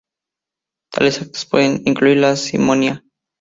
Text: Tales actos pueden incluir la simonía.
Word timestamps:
Tales 0.91 1.21
actos 1.21 1.45
pueden 1.45 1.83
incluir 1.85 2.17
la 2.17 2.35
simonía. 2.35 3.03